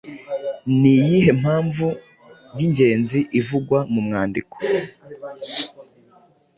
[0.79, 1.87] Ni iyihe mpamvu
[2.57, 4.55] y’ingenzi ivugwa mu mwandiko